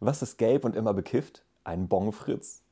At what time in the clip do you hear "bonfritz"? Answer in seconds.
1.88-2.62